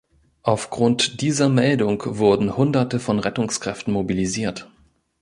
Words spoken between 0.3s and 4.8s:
Aufgrund dieser Meldung wurden Hunderte von Rettungskräften mobilisiert.